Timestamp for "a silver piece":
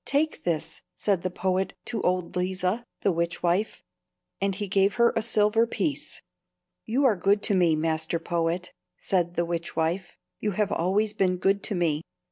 5.15-6.23